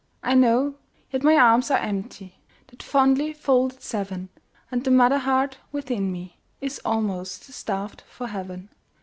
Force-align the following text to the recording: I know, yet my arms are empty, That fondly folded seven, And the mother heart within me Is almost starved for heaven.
I 0.23 0.33
know, 0.33 0.77
yet 1.11 1.21
my 1.21 1.35
arms 1.35 1.69
are 1.69 1.77
empty, 1.77 2.39
That 2.69 2.81
fondly 2.81 3.33
folded 3.33 3.83
seven, 3.83 4.29
And 4.71 4.83
the 4.83 4.89
mother 4.89 5.19
heart 5.19 5.59
within 5.71 6.11
me 6.11 6.39
Is 6.59 6.81
almost 6.83 7.43
starved 7.43 8.01
for 8.09 8.25
heaven. 8.25 8.69